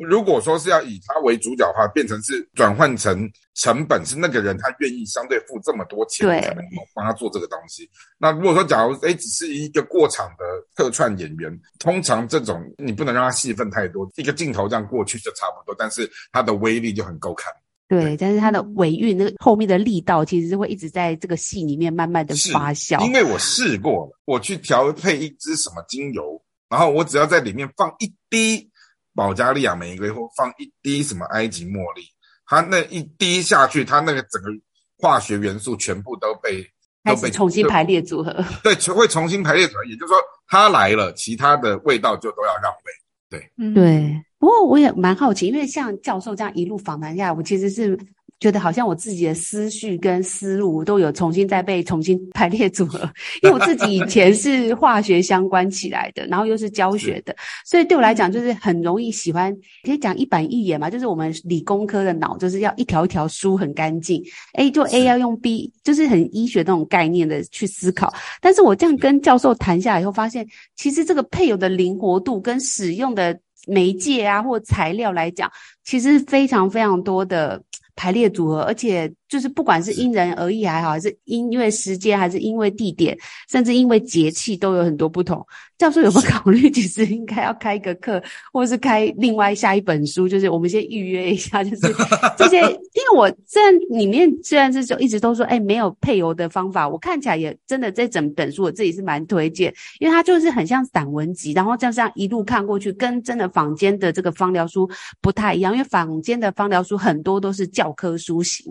[0.00, 7.88] 如果说是要以他为主角的话，变成是转换成成本是那个人他愿意相对付这么多钱才能够帮他做这个东西。
[8.18, 10.44] 那如果说假如诶只是一个过场的
[10.74, 17.52] 客串演员，通常这种你不能让他戏份太多，一个镜头这样过去就差不多，但是他的威力就很够看。
[17.88, 23.04] 对，但是他的尾韵那个后面的力道，其实是会一直在这个戏里面慢慢的发酵。
[23.04, 28.69] 因为我试过了，我去调配一支什么精油，然后我只要在里面放一滴
[29.14, 32.02] 保加利亚玫瑰，或放一滴什么埃及茉莉，
[32.46, 34.50] 它那一滴下去，它那个整个
[34.98, 36.64] 化学元素全部都被
[37.04, 38.44] 都被重新排列组合。
[38.62, 40.18] 对，会重新排列组合，也就是说，
[40.48, 43.38] 它来了，其他的味道就都要让位。
[43.38, 44.24] 对，嗯，对。
[44.38, 47.98] 不过我也蛮好奇，因为像教授这样一路访谈下来，我其实是
[48.40, 52.98] 觉得好像我自己的思绪跟思路都有重新再被重新排列组合。
[53.42, 64.22] 因为我自己以前是化学相关起来的，然后又是教学的，所以对我来讲就是很容易喜欢，可以讲一板一眼嘛，就是我们理工科的脑就是要一条一条梳很干净
[64.54, 68.12] ，A 就 A 要用 B，就是很医学那种概念的去思考。
[68.40, 73.38] 但是我这样跟教授谈下来以后，发现其实这个配偶的灵活度跟使用的。
[73.66, 75.48] 媒介啊，或材料来讲，
[75.84, 77.62] 其实非常非常多的
[78.00, 79.12] 排列组合，而且。
[79.30, 83.16] 就是不管是因人而异还好，还是因为时间，还是因为地点，
[83.48, 85.46] 甚至因为节气，都有很多不同。
[85.80, 90.28] 教授有没有 考虑，其实应该要开一个课，或者是开另外下一本书？
[90.28, 91.94] 就是我们先预约一下， 就是
[92.36, 92.60] 这些。
[92.92, 104.90] 因为我这里面虽然是就一直都说，哎，没有配油的方法，我看起来也真的这整本书我自己是蛮推荐，因为它就是很像散文集，然后这样一路看过去，跟真的坊间的这个芳疗书
[105.22, 108.66] 不太一样，因为坊间的芳疗书很多都是教科书型。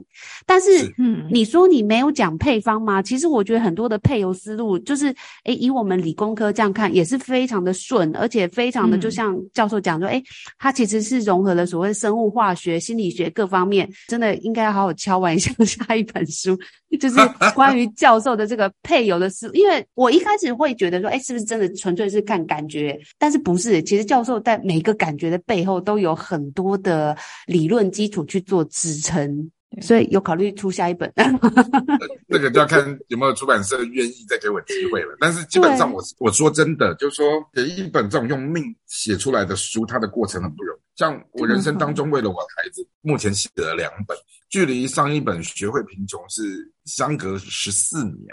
[0.45, 3.01] 但是，嗯，你说你没有讲配方吗？
[3.01, 5.07] 其实我觉得很多的配油思路，就是，
[5.43, 10.21] 哎，以我们理工科这样看，也是非常的顺，而且非常的，就像教授讲说，诶，
[10.57, 16.59] 它其实是融合了所谓生物化学、心理学各方面，真的应该要好好敲完一下 下一本书，
[16.99, 17.15] 就是
[17.55, 19.53] 关于教授的这个配油的思路。
[19.53, 22.99] 因为我一开始会觉得说，诶，是不是真的纯粹是看感觉？
[23.17, 27.15] 但是不是，其实教授在每个感觉的背后都有很多的
[27.47, 29.49] 理论基础去做支撑。
[29.81, 31.11] 所以有考虑出下一本，
[32.27, 35.15] 那个就要看有没有出版社愿意再给我机会了。
[35.19, 40.79] 但是基本上我，我我说真的，就是说给一本这种用命写出来的书，它的过程很不容易。
[40.95, 44.17] 像我人生当中为了我的孩子，目前写了两本，
[44.49, 48.25] 距离上一本学会贫穷是相隔十四年。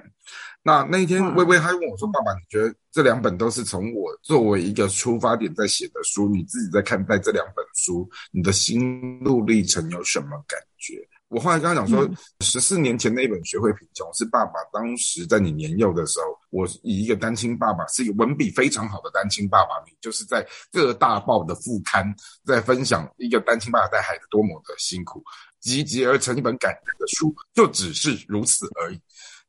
[0.65, 10.95] 那那一天微微还问我说：“爸爸，你觉得这两本都是从我作为一个出发点在写的书，你自己在看待这两本书，你的心路历程有什么感觉？”
[11.29, 12.09] 我后来跟他讲说，
[12.41, 25.21] 十四年前那一本《学会贫穷》是爸爸当时在你年幼的时候，我以一个单亲爸爸，是一个文笔非常好的单亲爸爸，你就是在各大报的副刊在分享一个单亲爸爸带孩子多么的辛苦，
[25.61, 29.01] 集结而成一本感人的书，就只是如此而已。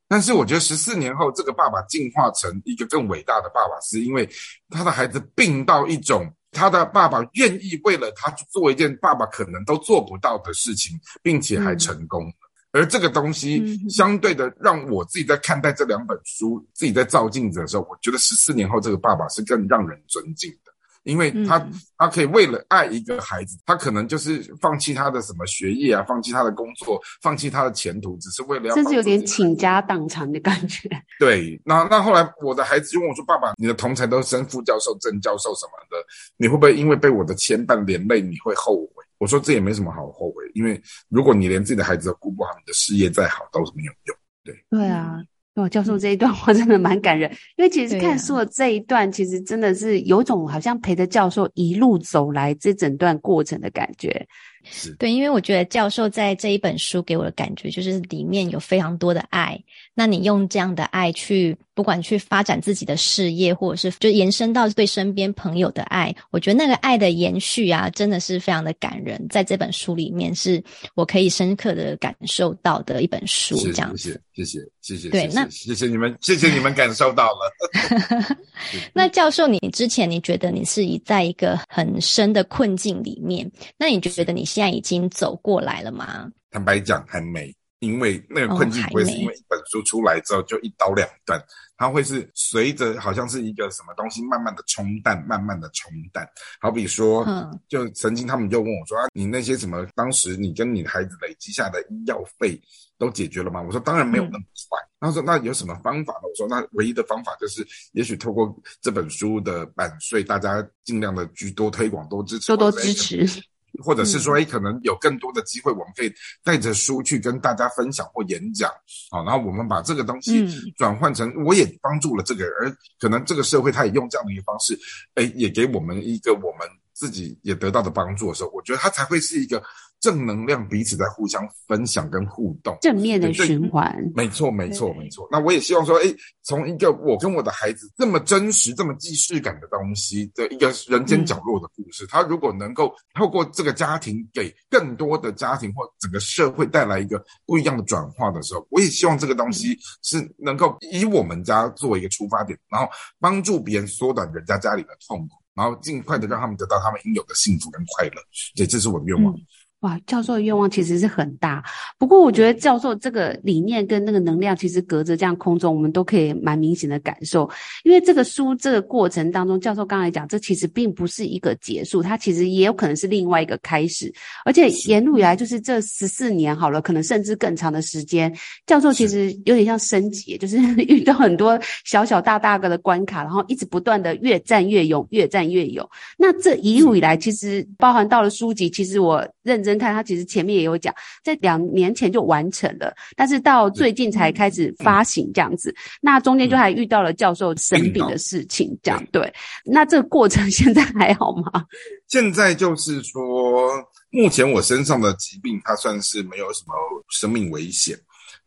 [0.07, 4.27] 但是我觉得十四年后，这个爸爸进化成一个更伟大的爸爸，是因为
[4.69, 6.27] 他的孩子病到一种。
[6.51, 12.23] 他的爸爸愿意为了他去做一件爸爸可能都做不到的事情，并且还成功。
[12.27, 12.33] 嗯、
[12.71, 20.66] 而这个东西相对的，让我自己在看待这两本书，自己在照镜子的时候，我觉得十四年后这个爸爸是更让人尊敬的。
[21.07, 30.89] 因为他，嗯、他可以为了爱一个孩子，他可能就是放弃他的什么学业啊，放弃他的工作，放弃他的前途，只是为了要，甚至有点倾家荡产的感觉。
[31.17, 35.97] 对，那那后来我的孩子就问我说：“爸爸，你的同侪都升副教授、正教授什么的，
[36.35, 45.17] 你会不会因为被我的牵绊连累，你会后悔？”我说：“这也没什么好后悔，因为如果你连自己的孩子都顾不好，你的事业再好都是没有用。”对，对啊。
[45.57, 54.25] 哦，教授这一段 话真的蛮感人，因为其实看书的这一段，其实真的是有种好像陪着教授一路走来这整段过程的感觉。
[54.69, 59.57] 是对，因为我觉得教授在这一本书给我的感觉，就是里面有非常多的爱。
[59.97, 69.25] 那你用这样的爱去，不管去发展自己的事业，或者是就延伸到对身边朋友的爱，我觉得那个爱的延续啊，真的是非常的感人。
[69.27, 73.57] 在这本书里面，是我可以深刻的感受到的一本书。
[73.73, 75.09] 这样子，谢谢，谢谢，谢谢。
[75.09, 78.37] 对，那谢谢你们，谢谢你们感受到了。
[78.93, 86.29] 那教授，你之前你觉得你是以在一个很深的困境里面，那你觉得你现在已经走过来了吗？
[86.51, 87.51] 坦白讲，还没。
[87.79, 91.39] 因为那个困境不会是因为一本书出来之后就一刀两断，
[91.77, 96.27] 它会是随着好像是一个什么东西慢慢的冲淡，慢慢的冲淡。
[96.59, 102.59] 好比说，嗯，就曾经他们就问我说：“啊，你那些什么当时你跟你孩子累积下的医药费
[102.97, 113.43] 都解决了吗？”我说：“当然没有那么快。”他说：“那有什么方法呢？”我说：“那唯一的方法就是，也许透过这本书的版税，大家尽量的去多推广、多支持、多多支持。”
[113.83, 116.13] 或者是说，哎，可能有更多的机会，我们可以
[116.43, 118.71] 带着书去跟大家分享或演讲，
[119.09, 124.77] 好，然后我们把这个东西转换成，我也帮助了这个人，而可能这个社会他也用这样的一个方式，
[125.15, 129.61] 哎，也给我们一个我们自己也得到的帮助的时候，我觉得他才会是一个
[130.07, 133.93] 正能量彼此在互相分享跟互动，正面的循环。
[134.15, 135.27] 没错，没错，没错。
[135.29, 136.03] 那我也希望说，哎，
[136.43, 152.87] 从一个我跟我的孩子这么真实、这么既视感的东西的一个人间角落的故事，他、嗯、如果能够透过这个家庭给更多的家庭或整个社会带来一个不一样的转化的时候，我也希望这个东西是能够以我们家作为一个出发点，然后
[153.19, 158.21] 帮助别人缩短人家家里的痛苦，然后尽快的让他们得到他们应有的幸福跟快乐。
[158.55, 159.33] 所以这是我的愿望。
[159.33, 159.41] 嗯
[159.87, 161.63] 哇，教授的愿望其实是很大，
[161.97, 167.49] 不过我觉得教授这个理念跟那个能量，其实隔着这样空中，我们都可以蛮明显的感受。
[167.85, 174.13] 因为这个书这个过程当中，教授刚才讲，这其实并不是一个结束，它其实也有可能是另外一个开始。
[174.43, 185.87] 而且沿路以来，就是这十四年好了，可能甚至更长的时间，教授其实有点像升级，就是 遇到很多小小大大个的关卡，然后一直不断的越战越勇，越战越勇。
[186.17, 189.63] 那这一路以来，其实包含到了书籍，其实我认。
[189.67, 195.71] 真看他其实前面也有讲，在两年前就完成了，但是到最近才开始发行这样子。
[195.71, 199.33] 嗯、那中间就还遇到了教授生病的事情，这样对。
[199.65, 201.65] 那这个过程 现在还好吗？
[202.07, 203.69] 现在就是说，
[204.09, 206.73] 目前我身上的疾病，它算是没有什么
[207.09, 207.97] 生命危险。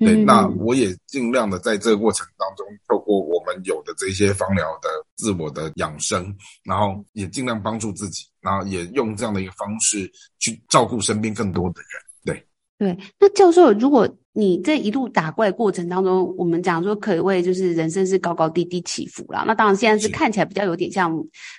[0.01, 6.35] 对，那我也尽量的在这个过程当中，透过我们有的这些芳疗的自我的养生，
[6.65, 12.03] 然后也尽量帮助自己，然后也用这样的一个方式去照顾身边更多的人。
[12.25, 12.47] 对，
[12.79, 13.05] 对。
[13.19, 19.45] 那教授，如果你这一路打怪过程当中，我们讲说可谓就是人生是高高低低起伏啦。
[19.47, 21.13] 那当然现在是看起来比较有点像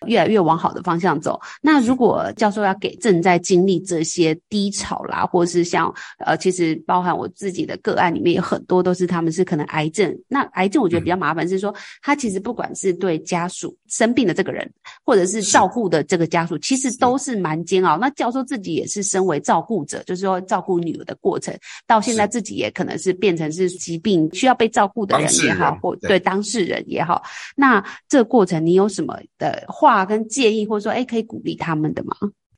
[0.07, 1.39] 越来越往好的方向走。
[1.61, 10.17] 那如果教授要给正在经历这些低潮啦，或是像呃，其实包含我自己的个案里面有很多都是他们是可能癌症。
[10.27, 14.71] 那癌症我觉得比较麻烦是说，他其实不管是对家属生病的这个人，
[15.03, 17.97] 或者是照顾的这个家属，其实都是蛮煎熬。
[17.97, 21.53] 那教授自己也是身为照顾者，就是说照顾女儿的过程，
[21.85, 27.23] 到现在自己也可能是变成是疾病需要被照顾的人也好，或对当事人也好，
[27.55, 32.15] 那这个过程你有什么的话跟建议，或者说哎可以鼓励他们的吗？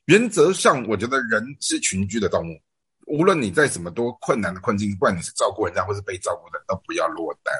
[0.07, 2.59] 原则上，我觉得人是群居的动物，
[3.07, 7.55] 无论你在什么多困难的困境，不管你是照顾人家或是被照顾的，都不要落单。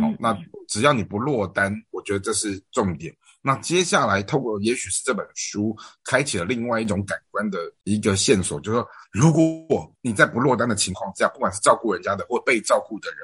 [0.00, 3.12] 好、嗯哦，那只要你不落单，我觉得这是重点。
[3.48, 13.20] 那接下来，透过也许是这本书，开启了另外一种感官的一个线索，就是说，如果你在不落单的情况下，不管是照顾人家的或被照顾的人，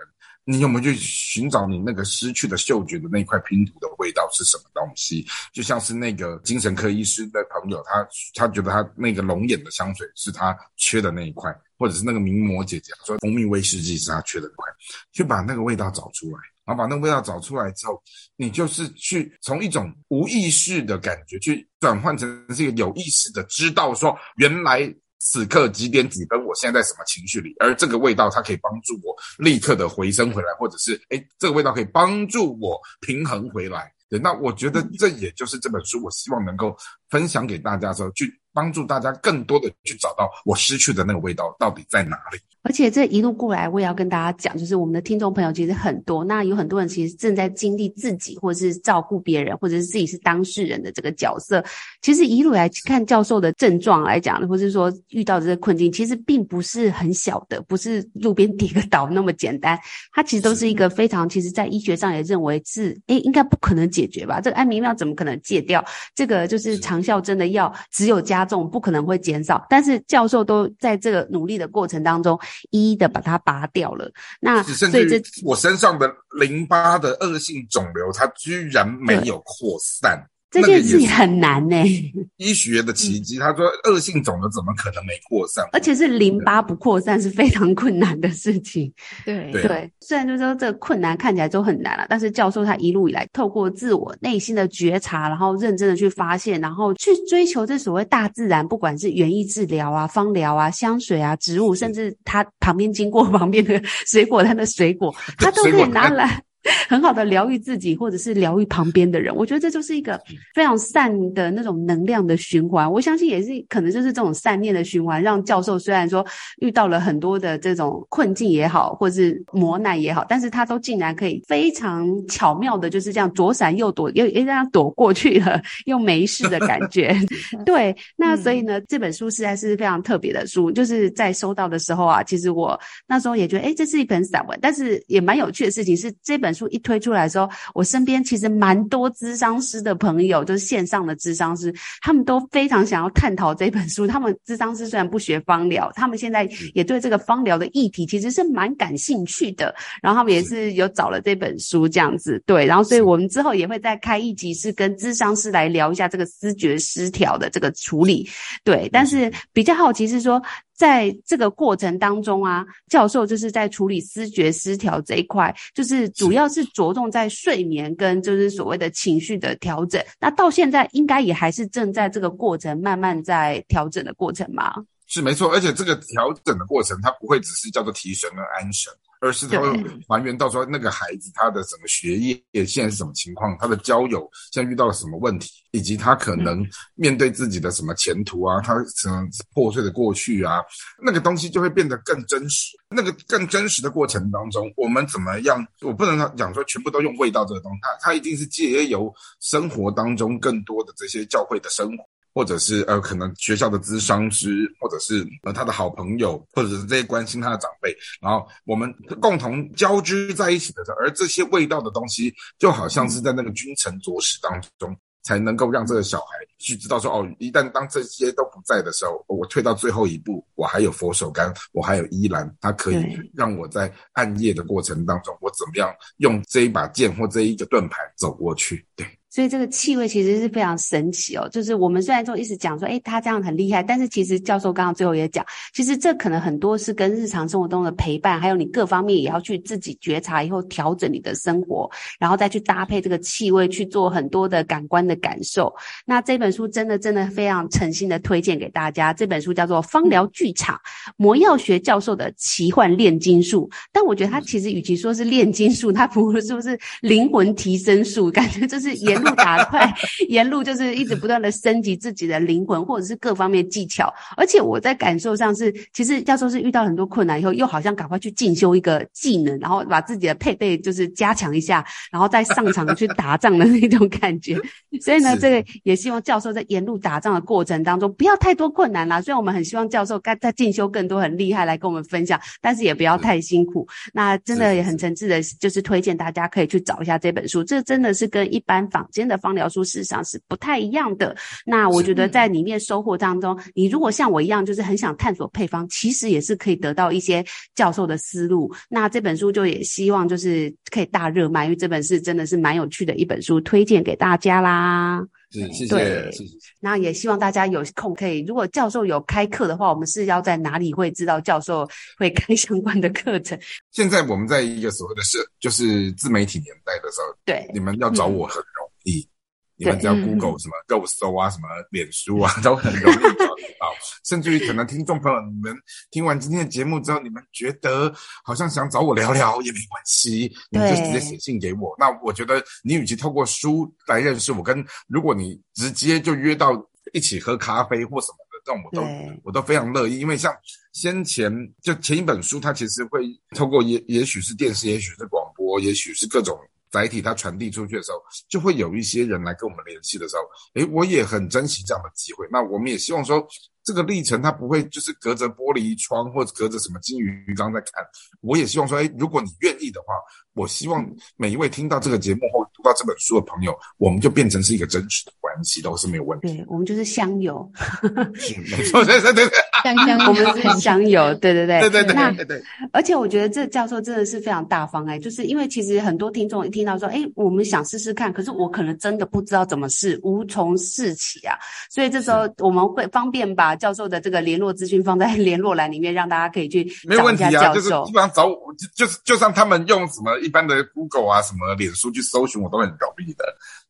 [0.47, 5.27] 你有没有去寻找你那个失去的嗅觉的那块拼图的味道是什么东西？
[5.53, 14.73] 就像是那个精神科医师的朋友，他他觉得他那个龙眼的香水是他缺的那一块，或者是那个名模姐姐说蜂蜜威士忌是他缺的那块，
[15.13, 16.39] 去把那个味道找出来。
[16.65, 18.03] 然后把那个味道找出来之后，
[18.37, 33.91] 你就是去从一种无意识的感觉，去转换成这个有意识的知道说，原来此刻几点几分，我现在在什么情绪里，而这个味道它可以帮助我立刻的回升回来，或者是诶，这个味道可以帮助我平衡回来。
[34.11, 36.77] 对，那我觉得这也就是这本书，我希望能够
[37.09, 42.39] 分享给大家的时候，去帮助大家更多的去找到我失去的那个味道到底在哪里。
[42.67, 51.63] 而且这一路过来，我也要跟大家讲，就是我们的听众朋友其实很多，那有很多人其实正在经历自己，或者是照顾别人，或者是自己是当事人的这个角色。
[52.01, 59.79] 其实一路来看教授的症状来讲，或者是说遇到的这个困境，其实并不是很小的，不是路边跌个倒那么简单。
[60.15, 64.41] 它其实都是一个非常，其实在医学上也认为是，诶，应该不可能解决吧？
[64.41, 65.85] 这个安眠药怎么可能戒掉？
[66.15, 69.67] 这个就是长效针的药，只有加重，不可能会减少。
[69.71, 72.39] 但是教授都在这个努力的过程当中。
[72.71, 80.21] 一一的把它拔掉了，那所以这我身上的淋巴的恶性肿瘤，它居然没有扩散。
[80.63, 83.39] 这件事情很难呢、欸，医学的奇迹。
[83.39, 85.65] 他说，恶性肿瘤怎么可能没扩散？
[85.73, 88.93] 而且是淋巴不扩散是非常困难的事情。
[89.25, 106.43] 对对，对，虽然就是说这个困难看起来都很难了，但是教授他一路以来透过自我内心的觉察，然后认真的去发现，然后去追求这所谓大自然，不管是园艺治疗啊、芳疗啊、香水啊、植物，甚至他旁边经过 旁边的水果摊的水果， 他都可以拿来。
[106.89, 110.21] 很好的疗愈自己，或者是疗愈旁边的人，我觉得这就是一个
[110.55, 112.91] 非常善的那种能量的循环。
[112.91, 116.25] 我相信也是可能就是这种善念的循环，让教授虽然说
[116.59, 127.15] 遇到了很多的这种困境也好，或是磨难也好，但是他都竟然可以非常巧妙的就是这样左闪右躲，又又这样躲过去了，又没事的感觉。
[127.67, 130.73] 对，那所以呢，这本书实在是非常特别的书。
[130.73, 136.54] 就是在收到的时候啊，其实我那时候也觉得，诶，这是一本散文，但是也蛮有趣的事情是这本。
[136.55, 144.07] 书一推出来的时候，我身边其实蛮多咨商师的朋友，就是线上的咨商师，他们都非常想要探讨这本书。
[144.07, 149.75] 他们咨商师虽然不学芳疗，他们现在也对这个芳疗的议题其实是蛮感兴趣的。
[150.01, 152.65] 然后他们也是有找了这本书这样子，对。
[152.65, 158.29] 然后所以我们之后也会再开一集，是跟咨商师来聊一下这个思觉失调的这个处理，
[158.63, 158.89] 对。
[158.93, 160.41] 但是比较好奇是说。
[160.75, 170.03] 在这个过程当中啊，教授就是在处理思觉失调这一块，就是主要是着重在睡眠跟就是所谓的情绪的调整。
[170.21, 174.75] 那到现在应该也还是正在这个过程慢慢在调整的过程嘛？
[175.07, 178.93] 是没错，而且这个调整的过程，它不会只是叫做提神跟安神。
[179.25, 186.63] 而是他会还原到说那个孩子他的整个学业现在是什么情况，他的交友现在遇到了什么问题，以及他可能
[186.95, 190.59] 面对自己的什么前途啊，他什么破碎的过去啊，
[191.03, 192.77] 那个东西就会变得更真实。
[192.91, 195.67] 那个更真实的过程当中，我们怎么样？
[195.81, 202.05] 我不能讲说全部都用味道这个东西，它它一定是借由生活当中更多的这些教会的生活。
[202.35, 229.07] 或者是呃，可能学校的咨商师，或者是呃他的好朋友，或者是这些关心他的长辈，然后我们共同交织在一起的时候，而这些味道的东西，就好像是在那个君臣佐使当中，才能够让这个小孩去知道说，哦，一旦当这些都不在的时候，我退到最后一步，我还有佛手柑，我还有依兰，它可以让我在暗夜的过程当中，我怎么样用这一把剑或这一个盾牌走过去，对。
[229.35, 245.75] 所以这个气味其实是非常神奇哦，就是我们虽然说一直讲说，诶，他这样很厉害，但是其实教授刚刚最后也讲，其实这可能很多是跟日常生活中的陪伴，还有你各方面也要去自己觉察以后调整你的生活，然后再去搭配这个气味去做很多的感官的感受。
[246.07, 250.81] 那这本书真的真的非常诚心的推荐给大家，这本书叫做《芳疗剧场：
[251.17, 259.24] 魔药学教授的奇幻炼金术》，但我觉得它其实与其说是炼金术，它不如说是灵魂提升术，感觉这是 研。
[259.25, 259.93] 路打快，
[260.29, 264.13] 沿路就是一直不断的升级自己的灵魂，或者是各方面技巧。
[264.37, 274.57] 而且我在感受上是，其实教授是遇到很多困难以后，又好像赶快去进修一个技能，然后把自己的配备就是加强一下，然后再上场去打仗的那种感觉。
[275.01, 279.21] 所以呢，这个也希望教授在沿路打仗的过程当中，不要太多困难啦。
[279.21, 283.87] 虽然我们很希望教授该在进修更多很厉害来跟我们分享，但是也不要太辛苦。
[284.13, 287.65] 那真的也很诚挚的，就是推荐大家可以去找一下这本书。
[287.65, 291.35] 这真的是跟一般坊间的芳疗书事实上是不太一样的。
[291.65, 297.45] 那我觉得在里面收获当中，你如果像我一样，就是很想探索配方，其实也是可以得到一些
[297.75, 298.71] 教授的思路。
[298.91, 305.25] 那这本书就也希望就是可以大热卖，因为这本是真的是蛮有趣的一本书，推荐给大家啦。
[305.51, 306.57] 是，谢谢，谢谢。
[306.81, 311.89] 那也希望大家有空可以，如果教授有开课的话，我们是要在哪里会知道教授
[312.19, 313.57] 会开相关的课程？
[313.93, 319.21] 现在我们在一个所谓的社就是自媒体年代的时候，对，你们要找我很容易。
[319.21, 319.31] 嗯
[319.77, 323.93] 你们只要 Google 什么 Go 搜啊，什么脸书啊， 都很容易找得到。
[324.25, 325.75] 甚至于可能听众朋友，你们
[326.13, 331.93] 听完今天的节目之后，你们觉得好像想找我聊聊也没关系，你们就直接写信给我。
[331.99, 336.71] 那我觉得你与其透过书来认识我，跟如果你直接就约到
[337.13, 339.03] 一起喝咖啡或什么的，这种我都
[339.43, 340.21] 我都非常乐意。
[340.21, 340.55] 因为像
[340.93, 341.53] 先前
[341.83, 343.27] 就前一本书，它其实会
[343.57, 346.57] 透过也也许是电视，也许是广播，也许是各种。
[346.95, 350.43] 载体它传递出去的时候，就会有一些人来跟我们联系的时候，
[350.75, 352.47] 诶，我也很珍惜这样的机会。
[352.53, 353.45] 那我们也希望说，
[353.85, 358.05] 这个历程它不会就是隔着玻璃窗或者隔着什么金鱼缸在看。
[358.41, 360.15] 我也希望说，哎，如果你愿意的话，
[360.55, 361.05] 我希望
[361.37, 366.49] 每一位听到这个节目或读到这本书的朋友，我们就变成是一个真实的关系，都是没有问题。
[366.49, 367.71] 对，我们就是香友。
[368.03, 369.51] 没错，对对对。
[369.83, 372.63] 香香，我们是香友，对对对，对对对，对对。
[372.91, 381.59] 而且我觉得这教授真的是非常大方哎，就是因为其实很多听众一听到说，哎，我们想试试看，可是我可能真的不知道怎么试，无从试起啊。
[381.91, 386.91] 所以这时候我们会方便把教授的这个联络资讯放在 联络栏里面，让大家可以去。
[387.05, 393.45] 没问题啊，就是基本上找我，就就是就算他们用什么一般的 Google 啊、什么脸书去搜寻，我都很容易的。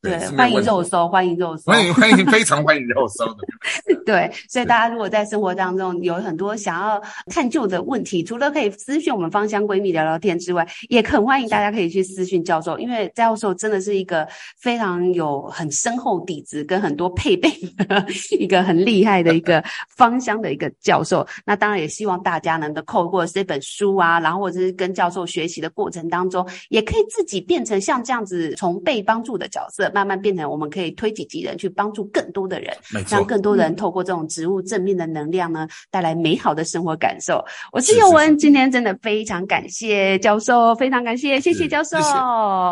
[0.05, 3.45] 对，欢迎肉搜，欢迎肉搜，欢迎欢迎，非常欢迎肉搜的。
[4.05, 7.01] 对，所以大家如果在生活当中有很多想要
[7.31, 14.27] 探究的问题，除了可以私讯我们芳香闺蜜聊聊天之外，也很欢迎大家可以去私讯教授，因为教授真的是一个
[14.59, 17.49] 非常有很深厚底子跟很多配备
[17.87, 18.05] 的
[18.37, 19.63] 一个很厉害的一个
[19.97, 21.25] 芳香的一个教授。
[21.43, 29.91] 那当然也希望大家能够透过这本书啊，然后或者是跟教授学习的过程当中，也可以自己变成像这样子从被帮助的角色。
[29.95, 32.75] 慢慢变成我们可以推己及人，去帮助更多的人，
[33.09, 37.41] 让更多人透过这种植物正面的能量呢，带来美好的生活感受。
[37.71, 41.97] 我是尤文，今天真的非常感谢教授，非常感谢，谢谢教授，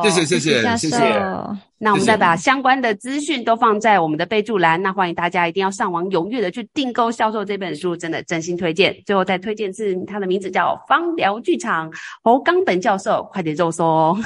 [0.03, 1.72] 谢谢谢谢谢谢。
[1.83, 8.95] 那我们再把相关的资讯都放在我们的备注栏，那欢迎大家一定要上网踊跃的去订购销售这本书，真的真心推荐。
[9.05, 11.91] 最后再推荐是它的名字叫《芳疗剧场》，
[12.23, 14.17] 侯刚本教授，快点肉搜哦。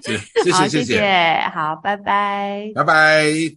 [0.00, 3.40] 谢谢谢谢， 好，谢谢，好，拜拜，拜拜。